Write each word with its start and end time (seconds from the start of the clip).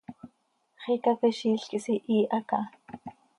Xicaquiziil 0.83 1.61
quih 1.69 1.83
sihiiha 1.85 2.39
caha. 2.49 2.65